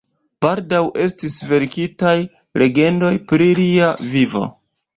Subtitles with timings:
[0.45, 2.15] Baldaŭ estis verkitaj
[2.63, 4.47] legendoj pri lia vivo.